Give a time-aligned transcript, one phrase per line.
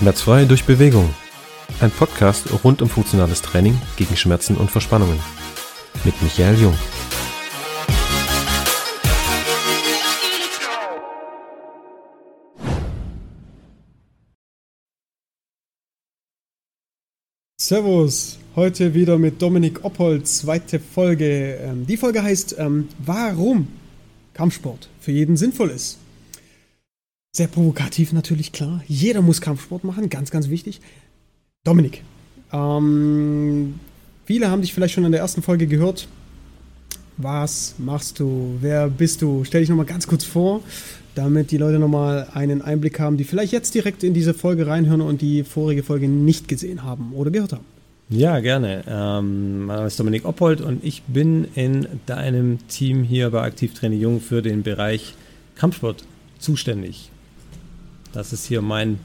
[0.00, 1.14] Schmerzfrei durch Bewegung.
[1.82, 5.18] Ein Podcast rund um funktionales Training gegen Schmerzen und Verspannungen.
[6.06, 6.74] Mit Michael Jung.
[17.60, 21.56] Servus, heute wieder mit Dominik Oppold, zweite Folge.
[21.56, 23.68] Ähm, die Folge heißt, ähm, warum
[24.32, 25.99] Kampfsport für jeden sinnvoll ist.
[27.32, 28.82] Sehr provokativ natürlich, klar.
[28.88, 30.80] Jeder muss Kampfsport machen, ganz, ganz wichtig.
[31.62, 32.02] Dominik,
[32.52, 33.78] ähm,
[34.24, 36.08] viele haben dich vielleicht schon in der ersten Folge gehört.
[37.18, 38.56] Was machst du?
[38.60, 39.44] Wer bist du?
[39.44, 40.62] Stell dich nochmal ganz kurz vor,
[41.14, 45.00] damit die Leute nochmal einen Einblick haben, die vielleicht jetzt direkt in diese Folge reinhören
[45.00, 47.64] und die vorige Folge nicht gesehen haben oder gehört haben.
[48.08, 48.82] Ja, gerne.
[48.88, 54.00] Ähm, mein Name ist Dominik Oppold und ich bin in deinem Team hier bei Aktivtraining
[54.00, 55.14] Jung für den Bereich
[55.54, 56.04] Kampfsport
[56.40, 57.09] zuständig.
[58.12, 58.98] Das ist hier mein,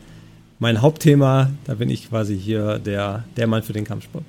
[0.59, 1.51] mein Hauptthema.
[1.65, 4.23] Da bin ich quasi hier der, der Mann für den Kampfsport.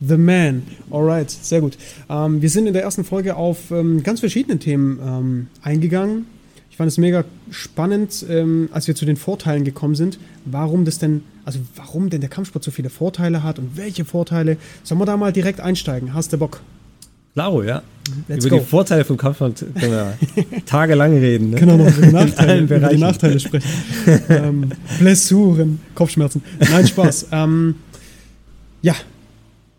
[0.00, 0.62] The Man.
[0.90, 1.78] Alright, sehr gut.
[2.08, 6.26] Ähm, wir sind in der ersten Folge auf ähm, ganz verschiedene Themen ähm, eingegangen.
[6.70, 10.98] Ich fand es mega spannend, ähm, als wir zu den Vorteilen gekommen sind, warum das
[10.98, 14.56] denn, also warum denn der Kampfsport so viele Vorteile hat und welche Vorteile.
[14.82, 16.14] Sollen wir da mal direkt einsteigen?
[16.14, 16.62] Hast du Bock?
[17.34, 17.82] Klaro, ja.
[18.28, 18.62] Let's über go.
[18.62, 20.18] die Vorteile vom Kampfsport können wir
[20.66, 21.50] tagelang reden.
[21.50, 21.56] Ne?
[21.56, 23.68] Können wir noch über die Nachteile, über die Nachteile sprechen.
[24.28, 26.42] ähm, Blessuren, Kopfschmerzen.
[26.58, 27.28] Nein, Spaß.
[27.32, 27.76] ähm,
[28.82, 28.94] ja,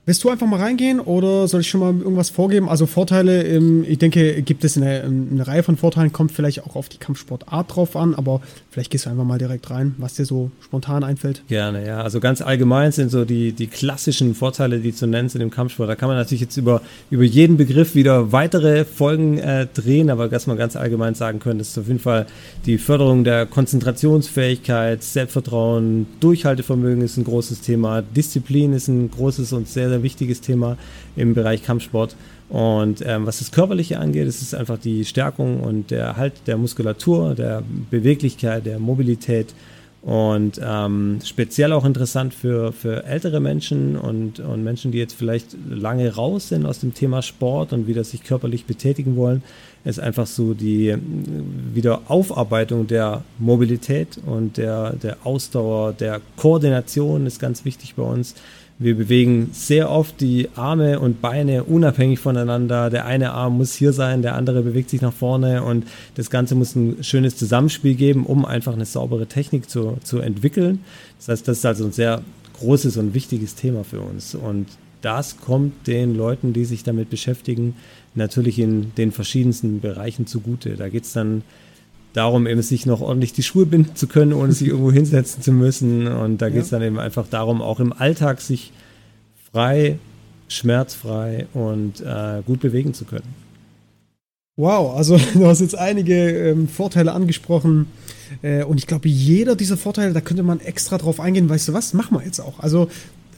[0.05, 2.67] Willst du einfach mal reingehen oder soll ich schon mal irgendwas vorgeben?
[2.67, 6.89] Also Vorteile, ich denke, gibt es eine, eine, Reihe von Vorteilen, kommt vielleicht auch auf
[6.89, 10.51] die Kampfsportart drauf an, aber vielleicht gehst du einfach mal direkt rein, was dir so
[10.59, 11.43] spontan einfällt.
[11.47, 12.01] Gerne, ja.
[12.01, 15.87] Also ganz allgemein sind so die, die klassischen Vorteile, die zu nennen sind im Kampfsport.
[15.87, 20.29] Da kann man natürlich jetzt über, über jeden Begriff wieder weitere Folgen äh, drehen, aber
[20.29, 22.25] was man ganz allgemein sagen können, ist auf jeden Fall
[22.65, 29.69] die Förderung der Konzentrationsfähigkeit, Selbstvertrauen, Durchhaltevermögen ist ein großes Thema, Disziplin ist ein großes und
[29.69, 30.77] sehr sehr wichtiges Thema
[31.15, 32.15] im Bereich Kampfsport.
[32.49, 36.57] Und ähm, was das Körperliche angeht, ist es einfach die Stärkung und der Erhalt der
[36.57, 39.53] Muskulatur, der Beweglichkeit, der Mobilität
[40.03, 45.55] und ähm, speziell auch interessant für, für ältere Menschen und, und Menschen, die jetzt vielleicht
[45.69, 49.43] lange raus sind aus dem Thema Sport und wieder sich körperlich betätigen wollen,
[49.85, 50.93] ist einfach so die
[51.73, 58.35] Wiederaufarbeitung der Mobilität und der, der Ausdauer, der Koordination ist ganz wichtig bei uns.
[58.79, 62.89] Wir bewegen sehr oft die Arme und Beine unabhängig voneinander.
[62.89, 65.85] Der eine Arm muss hier sein, der andere bewegt sich nach vorne und
[66.15, 70.83] das Ganze muss ein schönes Zusammenspiel geben, um einfach eine saubere Technik zu, zu entwickeln.
[71.19, 72.23] Das heißt, das ist also ein sehr
[72.59, 74.35] großes und wichtiges Thema für uns.
[74.35, 74.67] Und
[75.01, 77.75] das kommt den Leuten, die sich damit beschäftigen,
[78.15, 80.75] natürlich in den verschiedensten Bereichen zugute.
[80.75, 81.43] Da geht es dann
[82.13, 85.51] darum, eben sich noch ordentlich die Schuhe binden zu können, ohne sich irgendwo hinsetzen zu
[85.51, 86.07] müssen.
[86.07, 88.71] Und da geht es dann eben einfach darum, auch im Alltag sich
[89.51, 89.97] frei,
[90.47, 93.43] schmerzfrei und äh, gut bewegen zu können.
[94.55, 97.87] Wow, also du hast jetzt einige ähm, Vorteile angesprochen.
[98.41, 101.49] Äh, und ich glaube, jeder dieser Vorteile, da könnte man extra drauf eingehen.
[101.49, 101.93] Weißt du was?
[101.93, 102.59] Machen wir jetzt auch.
[102.59, 102.89] Also,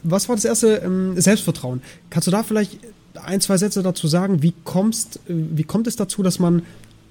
[0.03, 0.75] was war das erste?
[0.77, 1.81] Ähm, Selbstvertrauen.
[2.09, 2.79] Kannst du da vielleicht
[3.15, 4.43] ein, zwei Sätze dazu sagen?
[4.43, 6.63] Wie, kommst, äh, wie kommt es dazu, dass man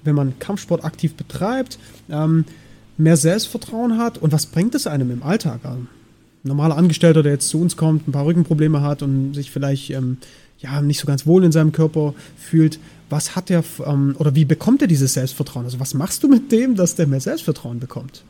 [0.05, 1.79] wenn man Kampfsport aktiv betreibt,
[2.09, 2.45] ähm,
[2.97, 5.59] mehr Selbstvertrauen hat und was bringt es einem im Alltag?
[5.65, 5.87] Ein
[6.43, 10.17] normaler Angestellter, der jetzt zu uns kommt, ein paar Rückenprobleme hat und sich vielleicht ähm,
[10.59, 12.79] ja, nicht so ganz wohl in seinem Körper fühlt,
[13.09, 15.65] was hat er ähm, oder wie bekommt er dieses Selbstvertrauen?
[15.65, 18.23] Also was machst du mit dem, dass der mehr Selbstvertrauen bekommt?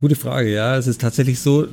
[0.00, 0.76] Gute Frage, ja.
[0.76, 1.68] Es ist tatsächlich so,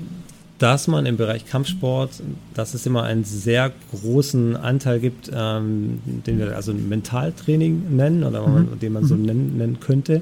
[0.59, 2.22] dass man im Bereich Kampfsport,
[2.53, 8.46] dass es immer einen sehr großen Anteil gibt, ähm, den wir also Mentaltraining nennen oder
[8.46, 8.80] mhm.
[8.80, 9.24] den man so mhm.
[9.24, 10.22] nennen, nennen könnte.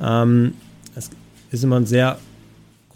[0.00, 0.54] Ähm,
[0.94, 1.10] es
[1.50, 2.18] ist immer ein sehr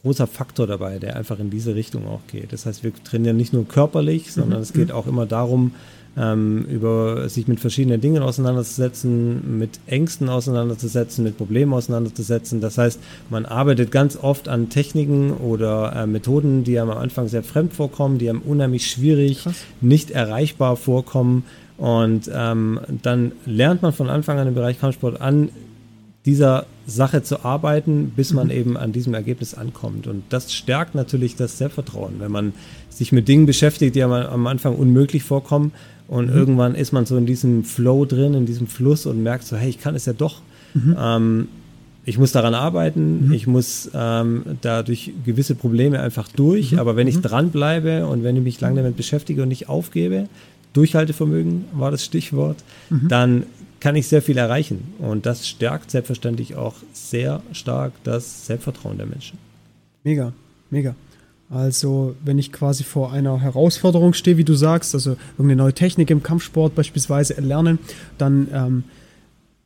[0.02, 2.52] großer Faktor dabei, der einfach in diese Richtung auch geht.
[2.52, 4.62] Das heißt, wir trainieren nicht nur körperlich, sondern mhm.
[4.62, 5.72] es geht auch immer darum,
[6.16, 12.60] ähm, über sich mit verschiedenen Dingen auseinanderzusetzen, mit Ängsten auseinanderzusetzen, mit Problemen auseinanderzusetzen.
[12.60, 13.00] Das heißt,
[13.30, 17.74] man arbeitet ganz oft an Techniken oder äh, Methoden, die einem am Anfang sehr fremd
[17.74, 19.56] vorkommen, die einem unheimlich schwierig, Krass.
[19.80, 21.44] nicht erreichbar vorkommen.
[21.78, 25.50] Und ähm, dann lernt man von Anfang an im Bereich Kampfsport an,
[26.26, 28.52] dieser Sache zu arbeiten, bis man mhm.
[28.52, 30.06] eben an diesem Ergebnis ankommt.
[30.06, 32.52] Und das stärkt natürlich das Selbstvertrauen, wenn man
[32.90, 35.72] sich mit Dingen beschäftigt, die am Anfang unmöglich vorkommen.
[36.08, 36.36] Und mhm.
[36.36, 39.70] irgendwann ist man so in diesem Flow drin, in diesem Fluss und merkt so, hey,
[39.70, 40.40] ich kann es ja doch.
[40.74, 40.96] Mhm.
[40.98, 41.48] Ähm,
[42.04, 43.32] ich muss daran arbeiten, mhm.
[43.32, 46.72] ich muss ähm, dadurch gewisse Probleme einfach durch.
[46.72, 46.78] Mhm.
[46.78, 47.22] Aber wenn ich mhm.
[47.22, 50.28] dranbleibe und wenn ich mich lange damit beschäftige und nicht aufgebe,
[50.72, 52.58] Durchhaltevermögen war das Stichwort,
[52.90, 53.44] dann
[53.86, 54.94] kann ich sehr viel erreichen.
[54.98, 59.38] Und das stärkt selbstverständlich auch sehr stark das Selbstvertrauen der Menschen.
[60.02, 60.32] Mega.
[60.70, 60.96] Mega.
[61.50, 66.10] Also, wenn ich quasi vor einer Herausforderung stehe, wie du sagst, also irgendeine neue Technik
[66.10, 67.78] im Kampfsport beispielsweise erlernen,
[68.18, 68.84] dann ähm,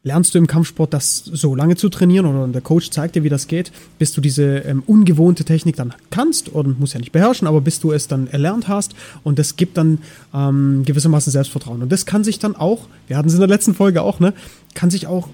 [0.02, 3.28] lernst du im Kampfsport das so lange zu trainieren oder der Coach zeigt dir, wie
[3.28, 7.46] das geht, bis du diese ähm, ungewohnte Technik dann kannst oder musst ja nicht beherrschen,
[7.46, 8.94] aber bis du es dann erlernt hast
[9.24, 9.98] und das gibt dann
[10.34, 11.82] ähm, gewissermaßen Selbstvertrauen.
[11.82, 14.32] Und das kann sich dann auch, wir hatten es in der letzten Folge auch, ne,
[14.74, 15.28] kann sich auch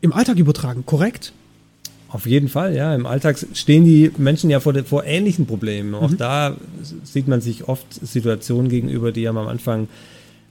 [0.00, 1.32] im Alltag übertragen, korrekt?
[2.08, 2.94] Auf jeden Fall, ja.
[2.94, 5.88] Im Alltag stehen die Menschen ja vor, vor ähnlichen Problemen.
[5.88, 5.94] Mhm.
[5.96, 6.56] Auch da
[7.02, 9.88] sieht man sich oft Situationen gegenüber, die am Anfang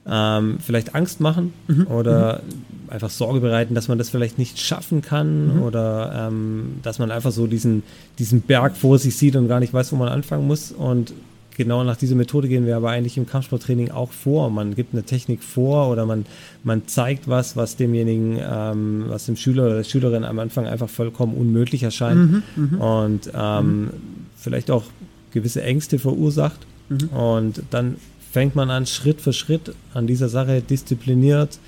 [0.08, 1.86] ähm, vielleicht Angst machen mhm.
[1.86, 2.92] oder mhm.
[2.92, 5.62] einfach Sorge bereiten, dass man das vielleicht nicht schaffen kann mhm.
[5.62, 7.82] oder ähm, dass man einfach so diesen,
[8.18, 10.72] diesen Berg vor sich sieht und gar nicht weiß, wo man anfangen muss.
[10.72, 11.14] Und
[11.56, 14.50] genau nach dieser Methode gehen wir aber eigentlich im Kampfsporttraining auch vor.
[14.50, 16.26] Man gibt eine Technik vor oder man,
[16.62, 20.88] man zeigt was, was demjenigen, ähm, was dem Schüler oder der Schülerin am Anfang einfach
[20.88, 22.80] vollkommen unmöglich erscheint mhm, mhm.
[22.80, 23.90] und ähm, mhm.
[24.36, 24.84] vielleicht auch
[25.32, 26.66] gewisse Ängste verursacht.
[26.90, 27.08] Mhm.
[27.08, 27.96] Und dann
[28.34, 31.60] fängt man an, Schritt für Schritt an dieser Sache diszipliniert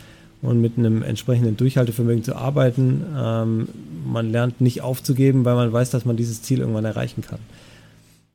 [0.42, 3.04] und mit einem entsprechenden Durchhaltevermögen zu arbeiten.
[3.16, 3.68] Ähm,
[4.04, 7.38] man lernt nicht aufzugeben, weil man weiß, dass man dieses Ziel irgendwann erreichen kann.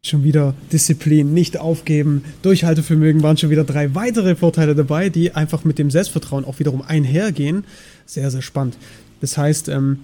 [0.01, 5.65] Schon wieder Disziplin, nicht aufgeben, Durchhaltevermögen waren schon wieder drei weitere Vorteile dabei, die einfach
[5.65, 7.65] mit dem Selbstvertrauen auch wiederum einhergehen.
[8.05, 8.77] Sehr, sehr spannend.
[9.19, 9.99] Das heißt, ähm,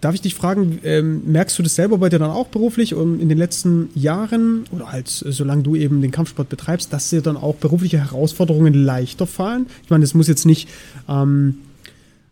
[0.00, 3.20] darf ich dich fragen, ähm, merkst du das selber bei dir dann auch beruflich und
[3.20, 7.36] in den letzten Jahren oder halt solange du eben den Kampfsport betreibst, dass dir dann
[7.36, 9.66] auch berufliche Herausforderungen leichter fallen?
[9.82, 10.68] Ich meine, das muss jetzt nicht,
[11.08, 11.56] ähm,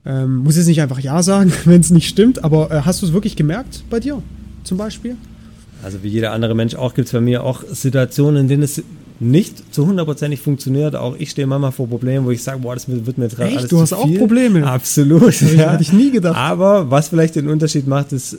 [0.05, 3.07] ähm, muss jetzt nicht einfach Ja sagen, wenn es nicht stimmt, aber äh, hast du
[3.07, 4.23] es wirklich gemerkt bei dir
[4.65, 5.17] zum Beispiel?
[5.83, 8.83] Also wie jeder andere Mensch auch gibt es bei mir auch Situationen, in denen es
[9.19, 10.95] nicht zu hundertprozentig funktioniert.
[10.95, 13.57] Auch ich stehe manchmal vor Problemen, wo ich sage, boah, das wird mir jetzt gerade
[13.57, 14.67] alles Du hast auch Probleme.
[14.67, 15.41] Absolut.
[15.41, 15.73] Ja.
[15.73, 16.37] Hätte ich nie gedacht.
[16.37, 18.37] Aber was vielleicht den Unterschied macht, ist,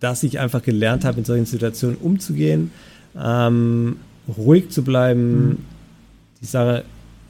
[0.00, 2.70] dass ich einfach gelernt habe, in solchen Situationen umzugehen,
[3.20, 3.96] ähm,
[4.36, 5.56] ruhig zu bleiben, mhm.
[6.40, 6.84] die Sache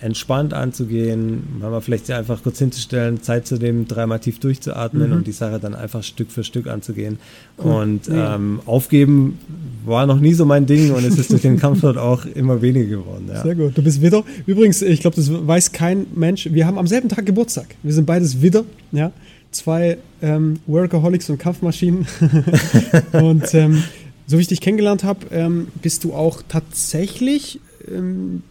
[0.04, 5.16] entspannt anzugehen, mal vielleicht einfach kurz hinzustellen, Zeit zu nehmen, dreimal tief durchzuatmen mhm.
[5.16, 7.18] und die Sache dann einfach Stück für Stück anzugehen.
[7.58, 7.72] Cool.
[7.72, 8.34] Und ja.
[8.34, 9.38] ähm, aufgeben
[9.86, 12.60] war noch nie so mein Ding und es ist durch den Kampf dort auch immer
[12.60, 13.30] weniger geworden.
[13.32, 13.42] Ja.
[13.42, 13.78] Sehr gut.
[13.78, 14.24] Du bist Widder.
[14.44, 16.50] Übrigens, ich glaube, das weiß kein Mensch.
[16.52, 17.68] Wir haben am selben Tag Geburtstag.
[17.82, 18.64] Wir sind beides Widder.
[18.92, 19.10] Ja.
[19.52, 22.06] Zwei ähm, Workaholics und Kampfmaschinen.
[23.12, 23.84] und ähm,
[24.26, 27.58] so wie ich dich kennengelernt habe, ähm, bist du auch tatsächlich
[27.90, 28.42] ähm,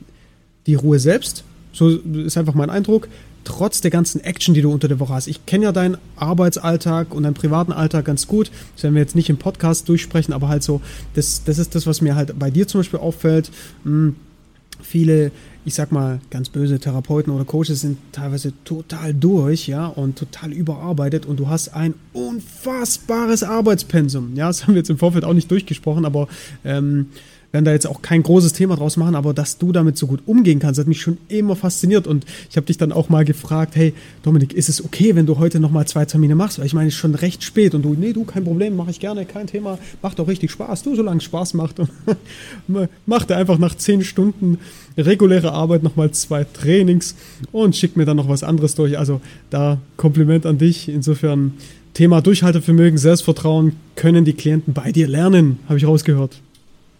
[0.68, 1.44] die Ruhe selbst.
[1.71, 3.07] So ist einfach mein Eindruck.
[3.45, 5.27] Trotz der ganzen Action, die du unter der Woche hast.
[5.27, 8.51] Ich kenne ja deinen Arbeitsalltag und deinen privaten Alltag ganz gut.
[8.75, 10.81] Das werden wir jetzt nicht im Podcast durchsprechen, aber halt so,
[11.15, 13.51] das, das ist das, was mir halt bei dir zum Beispiel auffällt.
[13.83, 14.15] Hm,
[14.81, 15.31] viele,
[15.65, 20.54] ich sag mal, ganz böse Therapeuten oder Coaches sind teilweise total durch, ja, und total
[20.54, 24.36] überarbeitet und du hast ein unfassbares Arbeitspensum.
[24.36, 26.27] Ja, das haben wir jetzt im Vorfeld auch nicht durchgesprochen, aber
[26.63, 27.07] ähm,
[27.53, 30.21] werden da jetzt auch kein großes Thema draus machen, aber dass du damit so gut
[30.25, 32.07] umgehen kannst, hat mich schon immer fasziniert.
[32.07, 35.38] Und ich habe dich dann auch mal gefragt, hey Dominik, ist es okay, wenn du
[35.38, 36.57] heute nochmal zwei Termine machst?
[36.57, 38.89] Weil ich meine, es ist schon recht spät und du, nee, du, kein Problem, mache
[38.89, 40.81] ich gerne, kein Thema, macht auch richtig Spaß.
[40.81, 41.79] Du, solange es Spaß macht.
[41.79, 41.89] Und
[43.05, 44.57] macht er einfach nach zehn Stunden
[44.97, 47.15] reguläre Arbeit nochmal zwei Trainings
[47.51, 48.97] und schickt mir dann noch was anderes durch.
[48.97, 49.21] Also
[49.51, 50.89] da Kompliment an dich.
[50.89, 51.53] Insofern
[51.94, 56.41] Thema Durchhaltevermögen, Selbstvertrauen können die Klienten bei dir lernen, habe ich rausgehört.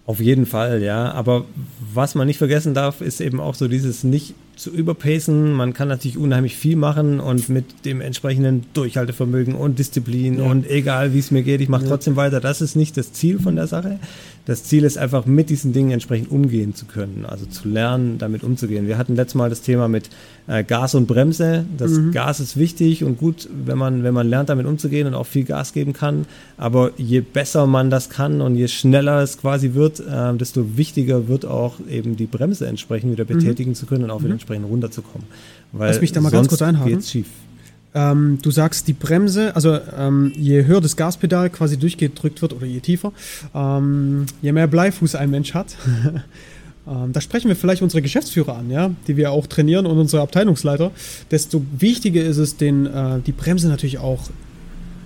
[0.06, 1.12] Auf jeden Fall, ja.
[1.12, 1.46] Aber
[1.94, 5.54] was man nicht vergessen darf, ist eben auch so dieses nicht zu überpacen.
[5.54, 10.46] Man kann natürlich unheimlich viel machen und mit dem entsprechenden Durchhaltevermögen und Disziplin ja.
[10.46, 11.90] und egal wie es mir geht, ich mache ja.
[11.90, 12.40] trotzdem weiter.
[12.40, 14.00] Das ist nicht das Ziel von der Sache.
[14.46, 18.44] Das Ziel ist einfach mit diesen Dingen entsprechend umgehen zu können, also zu lernen, damit
[18.44, 18.88] umzugehen.
[18.88, 20.10] Wir hatten letztes Mal das Thema mit
[20.48, 21.64] äh, Gas und Bremse.
[21.78, 22.12] Das mhm.
[22.12, 25.46] Gas ist wichtig und gut, wenn man, wenn man lernt, damit umzugehen und auch viel
[25.46, 26.26] Gas geben kann.
[26.58, 31.30] Aber je besser man das kann und je schneller es quasi wird, äh, desto wichtiger
[31.30, 33.40] wird auch eben die Bremse entsprechend wieder mhm.
[33.40, 33.76] betätigen mhm.
[33.76, 34.40] zu können und auch wieder mhm.
[34.44, 35.28] Entsprechend runterzukommen.
[35.72, 36.94] Weil Lass mich da mal ganz kurz einhaken.
[36.94, 37.28] Geht's schief.
[37.96, 42.66] Ähm, du sagst, die Bremse, also ähm, je höher das Gaspedal quasi durchgedrückt wird oder
[42.66, 43.14] je tiefer,
[43.54, 45.76] ähm, je mehr Bleifuß ein Mensch hat.
[46.86, 50.22] Ähm, da sprechen wir vielleicht unsere Geschäftsführer an, ja, die wir auch trainieren und unsere
[50.22, 50.92] Abteilungsleiter.
[51.32, 54.30] Desto wichtiger ist es, den, äh, die Bremse natürlich auch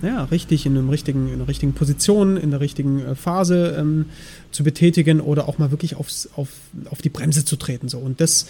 [0.02, 4.06] ja, richtig in, einem richtigen, in einer richtigen Position, in der richtigen äh, Phase ähm,
[4.50, 6.48] zu betätigen oder auch mal wirklich aufs, auf,
[6.90, 7.88] auf die Bremse zu treten.
[7.88, 7.98] So.
[7.98, 8.46] Und das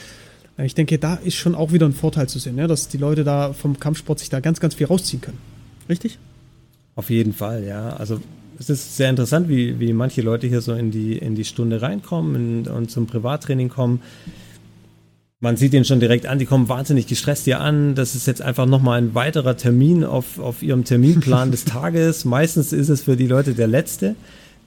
[0.64, 2.66] ich denke, da ist schon auch wieder ein Vorteil zu sehen, ne?
[2.66, 5.38] dass die Leute da vom Kampfsport sich da ganz, ganz viel rausziehen können.
[5.88, 6.18] Richtig?
[6.96, 7.90] Auf jeden Fall, ja.
[7.90, 8.20] Also
[8.58, 11.80] es ist sehr interessant, wie, wie manche Leute hier so in die, in die Stunde
[11.80, 14.02] reinkommen und zum Privattraining kommen.
[15.38, 17.94] Man sieht ihnen schon direkt an, die kommen wahnsinnig gestresst hier an.
[17.94, 22.24] Das ist jetzt einfach nochmal ein weiterer Termin auf, auf ihrem Terminplan des Tages.
[22.24, 24.16] Meistens ist es für die Leute der letzte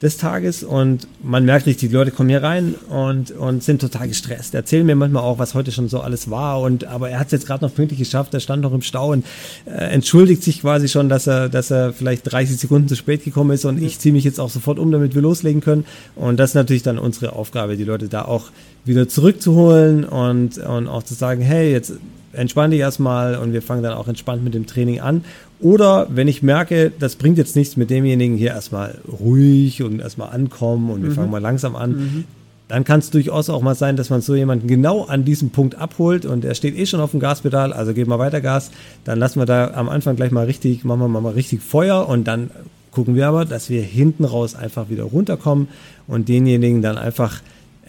[0.02, 4.08] des Tages und man merkt richtig, die Leute kommen hier rein und, und sind total
[4.08, 4.52] gestresst.
[4.54, 7.32] Erzählen mir manchmal auch, was heute schon so alles war und aber er hat es
[7.32, 9.24] jetzt gerade noch pünktlich geschafft, er stand noch im Stau und
[9.64, 13.52] äh, entschuldigt sich quasi schon, dass er, dass er vielleicht 30 Sekunden zu spät gekommen
[13.52, 15.84] ist und ich ziehe mich jetzt auch sofort um, damit wir loslegen können.
[16.16, 18.50] Und das ist natürlich dann unsere Aufgabe, die Leute da auch
[18.84, 21.92] wieder zurückzuholen und, und auch zu sagen, hey, jetzt
[22.32, 25.24] entspann dich erstmal und wir fangen dann auch entspannt mit dem Training an.
[25.60, 30.30] Oder wenn ich merke, das bringt jetzt nichts mit demjenigen hier erstmal ruhig und erstmal
[30.30, 31.14] ankommen und wir mhm.
[31.14, 32.24] fangen mal langsam an, mhm.
[32.68, 35.76] dann kann es durchaus auch mal sein, dass man so jemanden genau an diesem Punkt
[35.76, 38.72] abholt und er steht eh schon auf dem Gaspedal, also geben wir weiter Gas,
[39.04, 42.24] dann lassen wir da am Anfang gleich mal richtig, machen wir mal richtig Feuer und
[42.24, 42.50] dann
[42.90, 45.68] gucken wir aber, dass wir hinten raus einfach wieder runterkommen
[46.06, 47.40] und denjenigen dann einfach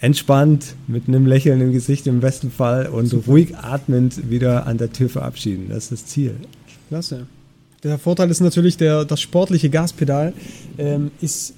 [0.04, 3.26] entspannt mit einem Lächeln im Gesicht im besten Fall und Super.
[3.26, 5.68] ruhig atmend wieder an der Tür verabschieden.
[5.70, 6.34] Das ist das Ziel.
[6.88, 7.26] Klasse.
[7.82, 10.34] Der Vorteil ist natürlich, der, das sportliche Gaspedal
[10.76, 11.54] ähm, ist,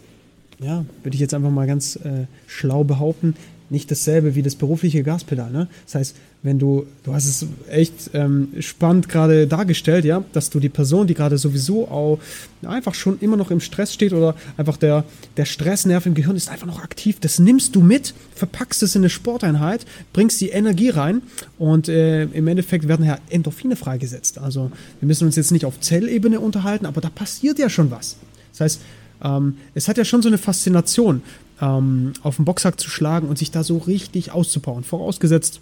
[0.60, 3.34] ja, würde ich jetzt einfach mal ganz äh, schlau behaupten,
[3.70, 5.50] nicht dasselbe wie das berufliche Gaspedal.
[5.50, 5.68] Ne?
[5.84, 10.60] Das heißt, wenn du, du hast es echt ähm, spannend gerade dargestellt, ja, dass du
[10.60, 12.20] die Person, die gerade sowieso auch
[12.64, 15.04] einfach schon immer noch im Stress steht oder einfach der,
[15.36, 19.02] der Stressnerv im Gehirn ist einfach noch aktiv, das nimmst du mit, verpackst es in
[19.02, 21.22] eine Sporteinheit, bringst die Energie rein
[21.58, 24.38] und äh, im Endeffekt werden ja Endorphine freigesetzt.
[24.38, 24.70] Also
[25.00, 28.16] wir müssen uns jetzt nicht auf Zellebene unterhalten, aber da passiert ja schon was.
[28.52, 28.80] Das heißt,
[29.24, 31.22] ähm, es hat ja schon so eine Faszination,
[31.60, 34.84] ähm, auf den Boxsack zu schlagen und sich da so richtig auszubauen.
[34.84, 35.60] Vorausgesetzt,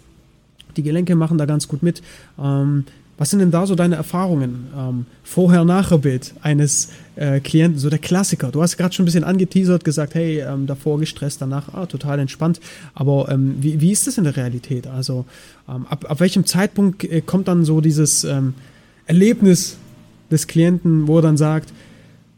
[0.77, 2.01] die Gelenke machen da ganz gut mit.
[2.39, 2.85] Ähm,
[3.17, 4.67] was sind denn da so deine Erfahrungen?
[4.77, 8.51] Ähm, Vorher-Nachher-Bild eines äh, Klienten, so der Klassiker.
[8.51, 12.19] Du hast gerade schon ein bisschen angeteasert, gesagt, hey, ähm, davor gestresst, danach ah, total
[12.19, 12.59] entspannt.
[12.93, 14.87] Aber ähm, wie, wie ist das in der Realität?
[14.87, 15.25] Also
[15.69, 18.53] ähm, ab, ab welchem Zeitpunkt äh, kommt dann so dieses ähm,
[19.05, 19.77] Erlebnis
[20.29, 21.71] des Klienten, wo er dann sagt,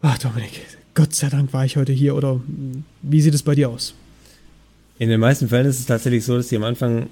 [0.02, 0.62] ach Dominik,
[0.98, 2.42] Gott sei Dank war ich heute hier oder
[3.04, 3.94] wie sieht es bei dir aus?
[4.98, 7.06] In den meisten Fällen ist es tatsächlich so, dass die am Anfang,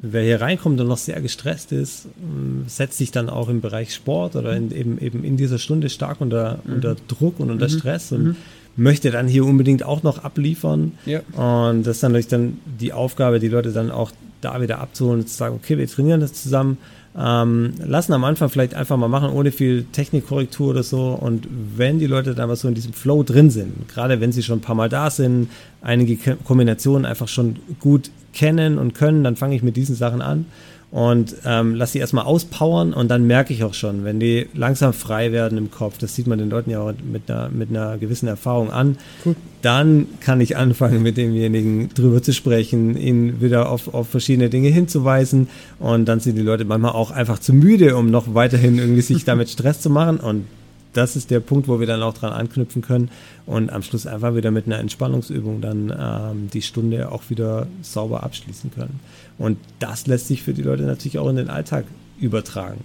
[0.00, 3.94] wer hier reinkommt und noch sehr gestresst ist, hm, setzt sich dann auch im Bereich
[3.94, 6.74] Sport oder in, eben, eben in dieser Stunde stark unter, mhm.
[6.74, 7.78] unter Druck und unter mhm.
[7.78, 8.36] Stress und mhm.
[8.74, 10.98] möchte dann hier unbedingt auch noch abliefern.
[11.06, 11.20] Ja.
[11.36, 14.10] Und das ist dann natürlich dann die Aufgabe, die Leute dann auch
[14.42, 16.76] da wieder abzuholen und zu sagen, okay, wir trainieren das zusammen
[17.16, 21.10] ähm, lassen am Anfang vielleicht einfach mal machen, ohne viel Technikkorrektur oder so.
[21.10, 21.46] Und
[21.76, 24.58] wenn die Leute dann mal so in diesem Flow drin sind, gerade wenn sie schon
[24.58, 25.48] ein paar Mal da sind,
[25.82, 30.46] einige Kombinationen einfach schon gut kennen und können, dann fange ich mit diesen Sachen an
[30.92, 34.92] und ähm, lass sie erstmal auspowern und dann merke ich auch schon, wenn die langsam
[34.92, 37.96] frei werden im Kopf, das sieht man den Leuten ja auch mit einer, mit einer
[37.96, 39.34] gewissen Erfahrung an, cool.
[39.62, 44.68] dann kann ich anfangen, mit demjenigen drüber zu sprechen, ihn wieder auf, auf verschiedene Dinge
[44.68, 49.00] hinzuweisen und dann sind die Leute manchmal auch einfach zu müde, um noch weiterhin irgendwie
[49.00, 50.44] sich damit Stress zu machen und
[50.92, 53.10] das ist der Punkt, wo wir dann auch dran anknüpfen können
[53.46, 58.22] und am Schluss einfach wieder mit einer Entspannungsübung dann ähm, die Stunde auch wieder sauber
[58.22, 59.00] abschließen können.
[59.38, 61.84] Und das lässt sich für die Leute natürlich auch in den Alltag
[62.20, 62.80] übertragen.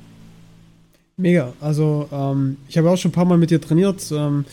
[1.17, 1.53] Mega.
[1.59, 4.11] Also ähm, ich habe auch schon ein paar Mal mit dir trainiert.
[4.11, 4.45] Ähm,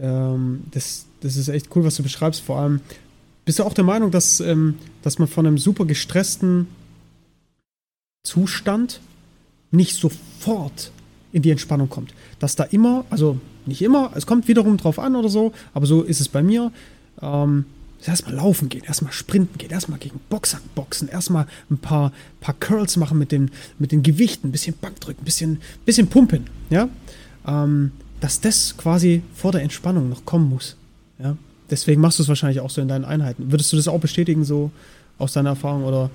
[0.00, 2.42] ähm das, das ist echt cool, was du beschreibst.
[2.42, 2.80] Vor allem
[3.44, 6.68] bist du auch der Meinung, dass, ähm, dass man von einem super gestressten
[8.24, 9.00] Zustand
[9.72, 10.91] nicht sofort
[11.32, 12.14] in die Entspannung kommt.
[12.38, 16.02] Dass da immer, also nicht immer, es kommt wiederum drauf an oder so, aber so
[16.02, 16.72] ist es bei mir.
[17.20, 17.64] Ähm,
[18.06, 22.96] erstmal laufen gehen, erstmal sprinten gehen, erstmal gegen Boxsack boxen, erstmal ein paar, paar Curls
[22.96, 26.88] machen mit den, mit den Gewichten, ein bisschen Bankdrücken, ein bisschen, bisschen pumpen, ja.
[27.46, 30.76] Ähm, dass das quasi vor der Entspannung noch kommen muss.
[31.18, 31.36] Ja?
[31.70, 33.50] Deswegen machst du es wahrscheinlich auch so in deinen Einheiten.
[33.50, 34.70] Würdest du das auch bestätigen, so
[35.18, 35.84] aus deiner Erfahrung?
[35.84, 36.10] Oder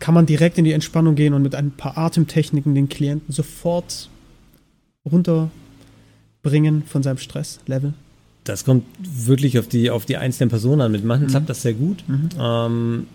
[0.00, 4.08] kann man direkt in die Entspannung gehen und mit ein paar Atemtechniken den Klienten sofort
[5.10, 7.94] runterbringen von seinem Stresslevel?
[8.44, 10.92] Das kommt wirklich auf die, auf die einzelnen Personen an.
[10.92, 11.30] Mit manchen mhm.
[11.30, 12.04] klappt das sehr gut.
[12.06, 12.28] Mhm.
[12.38, 13.06] Ähm,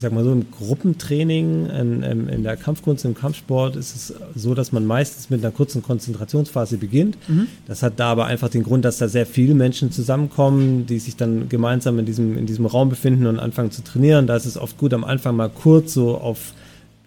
[0.00, 4.54] sag mal so, im Gruppentraining, in, in, in, der Kampfkunst, im Kampfsport ist es so,
[4.54, 7.18] dass man meistens mit einer kurzen Konzentrationsphase beginnt.
[7.28, 7.48] Mhm.
[7.66, 11.16] Das hat da aber einfach den Grund, dass da sehr viele Menschen zusammenkommen, die sich
[11.16, 14.28] dann gemeinsam in diesem, in diesem Raum befinden und anfangen zu trainieren.
[14.28, 16.52] Da ist es oft gut, am Anfang mal kurz so auf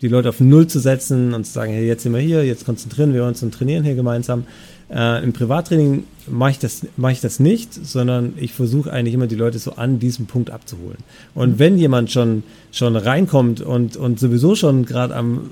[0.02, 2.66] die Leute auf Null zu setzen und zu sagen, hey, jetzt sind wir hier, jetzt
[2.66, 4.46] konzentrieren wir uns und trainieren hier gemeinsam.
[4.94, 9.28] Äh, Im Privattraining mache ich, das, mach ich das nicht, sondern ich versuche eigentlich immer
[9.28, 10.98] die Leute so an diesem Punkt abzuholen.
[11.34, 15.50] Und wenn jemand schon, schon reinkommt und, und sowieso schon gerade am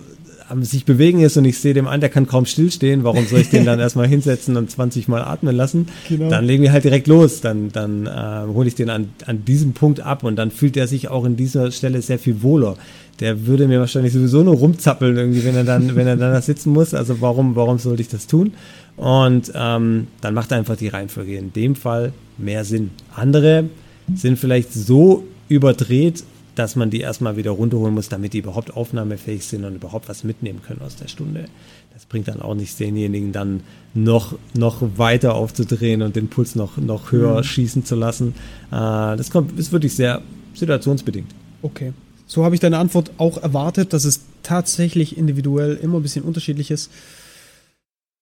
[0.50, 3.41] am sich bewegen ist und ich sehe dem an, der kann kaum stillstehen, warum soll
[3.41, 5.88] ich den dann erstmal hinsetzen und 20 Mal atmen lassen?
[6.08, 6.29] Genau.
[6.29, 7.41] Dann legen wir halt direkt los.
[7.41, 10.88] Dann, dann äh, hole ich den an, an diesem Punkt ab und dann fühlt er
[10.88, 12.77] sich auch in dieser Stelle sehr viel wohler.
[13.20, 16.42] Der würde mir wahrscheinlich sowieso nur rumzappeln, irgendwie, wenn er dann, wenn er dann da
[16.42, 16.94] sitzen muss.
[16.94, 18.54] Also warum, warum sollte ich das tun?
[18.96, 22.92] Und ähm, dann macht einfach die Reihenfolge in dem Fall mehr Sinn.
[23.16, 23.66] Andere
[24.14, 26.24] sind vielleicht so überdreht,
[26.56, 30.26] dass man die erstmal wieder runterholen muss, damit die überhaupt aufnahmefähig sind und überhaupt was
[30.26, 31.46] mitnehmen können aus der Stunde.
[31.94, 33.62] Das bringt dann auch nichts, denjenigen dann
[33.94, 37.44] noch, noch weiter aufzudrehen und den Puls noch, noch höher mhm.
[37.44, 38.36] schießen zu lassen.
[38.72, 40.22] Äh, das kommt, ist wirklich sehr
[40.54, 41.34] situationsbedingt.
[41.62, 41.94] Okay.
[42.30, 46.70] So habe ich deine Antwort auch erwartet, dass es tatsächlich individuell immer ein bisschen unterschiedlich
[46.70, 46.92] ist.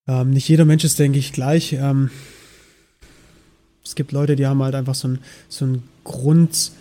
[0.07, 1.73] Ähm, nicht jeder Mensch ist, denke ich, gleich.
[1.73, 2.09] Ähm,
[3.83, 6.71] es gibt Leute, die haben halt einfach so ein, so ein Grund,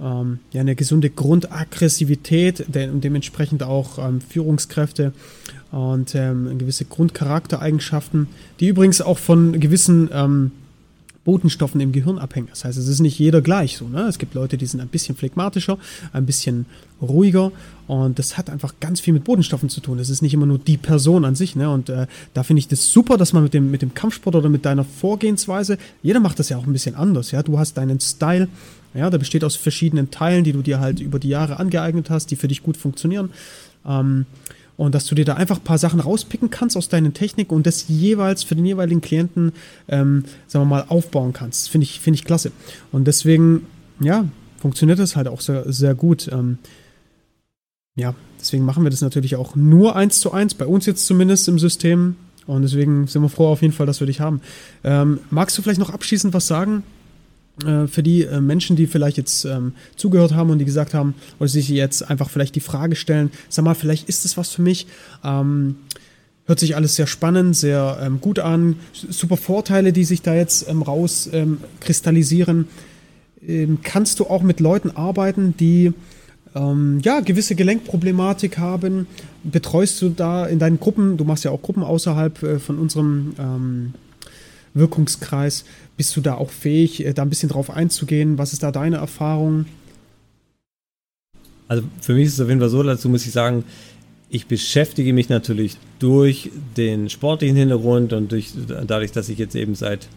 [0.00, 5.12] ähm, ja, eine gesunde Grundaggressivität und dementsprechend auch ähm, Führungskräfte
[5.70, 8.26] und ähm, gewisse Grundcharaktereigenschaften,
[8.58, 10.50] die übrigens auch von gewissen ähm,
[11.24, 12.48] Botenstoffen im Gehirn abhängen.
[12.50, 13.88] Das heißt, es ist nicht jeder gleich so.
[13.88, 14.02] Ne?
[14.02, 15.78] Es gibt Leute, die sind ein bisschen phlegmatischer,
[16.12, 16.66] ein bisschen
[17.00, 17.52] ruhiger
[17.86, 19.98] und das hat einfach ganz viel mit Bodenstoffen zu tun.
[19.98, 21.56] Es ist nicht immer nur die Person an sich.
[21.56, 21.70] Ne?
[21.70, 24.48] Und äh, da finde ich das super, dass man mit dem, mit dem Kampfsport oder
[24.48, 27.30] mit deiner Vorgehensweise, jeder macht das ja auch ein bisschen anders.
[27.30, 27.42] Ja?
[27.42, 28.48] Du hast deinen Style,
[28.94, 32.30] ja, der besteht aus verschiedenen Teilen, die du dir halt über die Jahre angeeignet hast,
[32.30, 33.30] die für dich gut funktionieren.
[33.86, 34.26] Ähm,
[34.82, 37.68] und dass du dir da einfach ein paar Sachen rauspicken kannst aus deinen Techniken und
[37.68, 39.52] das jeweils für den jeweiligen Klienten,
[39.86, 41.70] ähm, sagen wir mal, aufbauen kannst.
[41.70, 42.50] Finde ich, finde ich klasse.
[42.90, 43.64] Und deswegen,
[44.00, 44.24] ja,
[44.58, 46.28] funktioniert das halt auch sehr, sehr gut.
[46.32, 46.58] Ähm,
[47.94, 51.46] ja, deswegen machen wir das natürlich auch nur eins zu eins, bei uns jetzt zumindest
[51.46, 52.16] im System.
[52.48, 54.40] Und deswegen sind wir froh auf jeden Fall, dass wir dich haben.
[54.82, 56.82] Ähm, magst du vielleicht noch abschließend was sagen?
[57.66, 61.14] Äh, für die äh, Menschen, die vielleicht jetzt ähm, zugehört haben und die gesagt haben,
[61.38, 64.62] oder sich jetzt einfach vielleicht die Frage stellen, sag mal, vielleicht ist das was für
[64.62, 64.86] mich.
[65.22, 65.76] Ähm,
[66.46, 70.66] hört sich alles sehr spannend, sehr ähm, gut an, super Vorteile, die sich da jetzt
[70.66, 72.68] ähm, rauskristallisieren.
[73.46, 75.92] Ähm, ähm, kannst du auch mit Leuten arbeiten, die
[76.54, 79.06] ja, gewisse Gelenkproblematik haben?
[79.42, 83.94] Betreust du da in deinen Gruppen, du machst ja auch Gruppen außerhalb äh, von unserem
[84.74, 85.64] Wirkungskreis.
[85.96, 88.38] Bist du da auch fähig, äh, da ein bisschen drauf einzugehen?
[88.38, 89.66] Was ist da deine Erfahrung?
[91.68, 93.64] Also für mich ist es auf jeden Fall so, dazu muss ich sagen,
[94.28, 99.74] ich beschäftige mich natürlich durch den sportlichen Hintergrund und durch, dadurch, dass ich jetzt eben
[99.74, 100.08] seit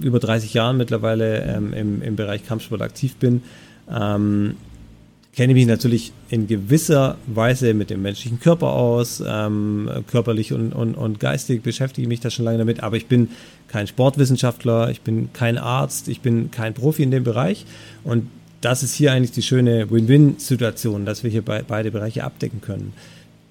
[0.00, 3.42] über 30 Jahren mittlerweile ähm, im, im Bereich Kampfsport aktiv bin,
[3.88, 4.56] ähm,
[5.36, 10.94] kenne mich natürlich in gewisser Weise mit dem menschlichen Körper aus, ähm, körperlich und, und,
[10.94, 13.28] und geistig beschäftige mich da schon lange damit, aber ich bin
[13.68, 17.66] kein Sportwissenschaftler, ich bin kein Arzt, ich bin kein Profi in dem Bereich
[18.02, 18.28] und
[18.62, 22.94] das ist hier eigentlich die schöne Win-Win-Situation, dass wir hier be beide Bereiche abdecken können.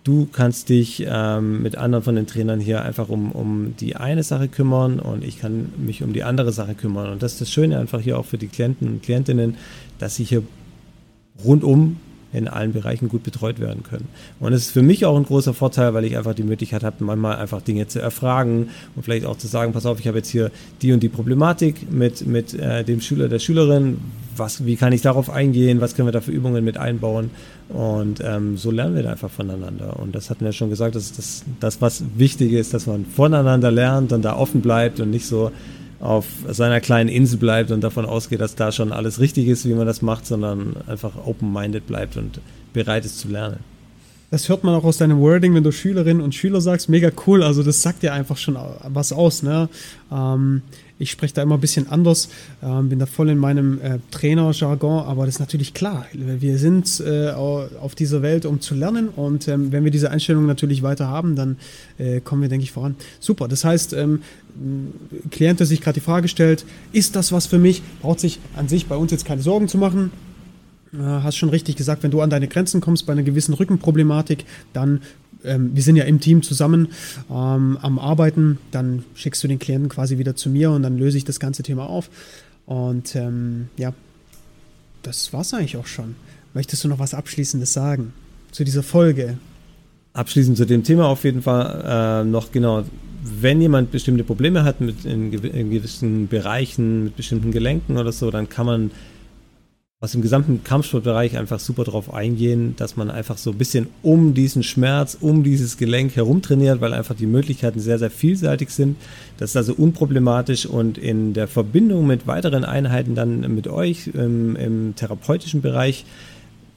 [0.04, 4.24] Du kannst dich ähm, mit anderen von den Trainern hier einfach um, um die eine
[4.24, 7.12] Sache kümmern und ich kann mich um die andere Sache kümmern.
[7.12, 9.56] Und das ist das Schöne einfach hier auch für die Klienten und Klientinnen,
[9.98, 10.44] dass sie hier
[11.44, 11.98] rundum
[12.36, 14.08] in allen Bereichen gut betreut werden können.
[14.40, 17.04] Und es ist für mich auch ein großer Vorteil, weil ich einfach die Möglichkeit habe,
[17.04, 20.30] manchmal einfach Dinge zu erfragen und vielleicht auch zu sagen, pass auf, ich habe jetzt
[20.30, 24.00] hier die und die Problematik mit, mit äh, dem Schüler, der Schülerin,
[24.36, 27.32] was, wie kann ich darauf eingehen, was können wir da für Übungen mit einbauen
[27.70, 29.98] und ähm, so lernen wir da einfach voneinander.
[30.00, 33.72] Und das hatten wir schon gesagt, dass das, das, was wichtig ist, dass man voneinander
[33.72, 35.52] lernt und da offen bleibt und nicht so
[36.06, 39.74] auf seiner kleinen Insel bleibt und davon ausgeht, dass da schon alles richtig ist, wie
[39.74, 42.40] man das macht, sondern einfach open-minded bleibt und
[42.74, 43.60] bereit ist zu lernen.
[44.32, 47.44] Das hört man auch aus deinem Wording, wenn du Schülerinnen und Schüler sagst, mega cool.
[47.44, 49.44] Also das sagt ja einfach schon was aus.
[49.44, 49.70] Ne?
[50.12, 50.62] Ähm,
[50.98, 52.30] ich spreche da immer ein bisschen anders,
[52.64, 56.06] ähm, bin da voll in meinem äh, Trainer-Jargon, aber das ist natürlich klar.
[56.14, 60.46] Wir sind äh, auf dieser Welt, um zu lernen und ähm, wenn wir diese Einstellung
[60.46, 61.58] natürlich weiter haben, dann
[61.98, 62.96] äh, kommen wir, denke ich, voran.
[63.20, 64.22] Super, das heißt, ähm,
[65.32, 68.70] Klient, der sich gerade die Frage stellt, ist das was für mich, braucht sich an
[68.70, 70.12] sich bei uns jetzt keine Sorgen zu machen.
[70.94, 74.46] Äh, hast schon richtig gesagt, wenn du an deine Grenzen kommst bei einer gewissen Rückenproblematik,
[74.72, 75.02] dann
[75.46, 76.90] ähm, wir sind ja im Team zusammen
[77.30, 81.18] ähm, am Arbeiten, dann schickst du den Klienten quasi wieder zu mir und dann löse
[81.18, 82.10] ich das ganze Thema auf.
[82.66, 83.94] Und ähm, ja,
[85.04, 86.16] das war's eigentlich auch schon.
[86.54, 88.14] Möchtest du noch was Abschließendes sagen
[88.52, 89.38] zu dieser Folge?
[90.14, 92.84] Abschließend zu dem Thema auf jeden Fall äh, noch genau.
[93.24, 98.30] Wenn jemand bestimmte Probleme hat mit in, in gewissen Bereichen, mit bestimmten Gelenken oder so,
[98.30, 98.92] dann kann man
[100.06, 104.36] aus dem gesamten Kampfsportbereich einfach super drauf eingehen, dass man einfach so ein bisschen um
[104.36, 108.98] diesen Schmerz, um dieses Gelenk herum trainiert, weil einfach die Möglichkeiten sehr, sehr vielseitig sind.
[109.38, 114.56] Das ist also unproblematisch und in der Verbindung mit weiteren Einheiten dann mit euch im,
[114.56, 116.06] im therapeutischen Bereich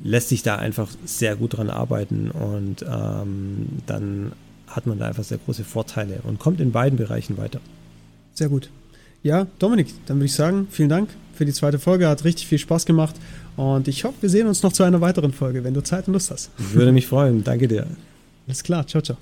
[0.02, 4.32] lässt sich da einfach sehr gut dran arbeiten und ähm, dann
[4.68, 7.60] hat man da einfach sehr große Vorteile und kommt in beiden Bereichen weiter.
[8.32, 8.70] Sehr gut.
[9.22, 12.08] Ja, Dominik, dann würde ich sagen, vielen Dank für die zweite Folge.
[12.08, 13.14] Hat richtig viel Spaß gemacht
[13.56, 16.12] und ich hoffe, wir sehen uns noch zu einer weiteren Folge, wenn du Zeit und
[16.12, 16.50] Lust hast.
[16.58, 17.44] Würde mich freuen.
[17.44, 17.86] Danke dir.
[18.46, 18.86] Alles klar.
[18.86, 19.16] Ciao, ciao.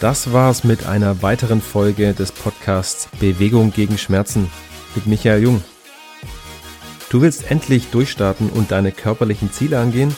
[0.00, 4.50] Das war's mit einer weiteren Folge des Podcasts Bewegung gegen Schmerzen
[4.96, 5.62] mit Michael Jung.
[7.10, 10.16] Du willst endlich durchstarten und deine körperlichen Ziele angehen?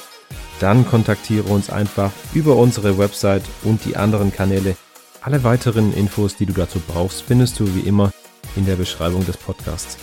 [0.64, 4.79] Dann kontaktiere uns einfach über unsere Website und die anderen Kanäle.
[5.20, 8.12] Alle weiteren Infos, die du dazu brauchst, findest du wie immer
[8.57, 9.98] in der Beschreibung des Podcasts.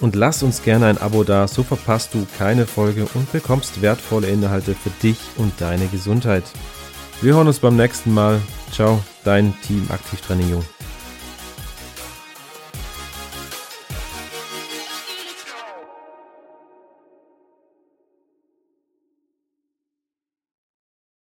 [0.00, 4.26] Und lass uns gerne ein Abo da, so verpasst du keine Folge und bekommst wertvolle
[4.26, 6.42] Inhalte für dich und deine Gesundheit.
[7.22, 8.40] Wir hören uns beim nächsten Mal.
[8.72, 10.75] Ciao, dein Team Aktivtraining Jung.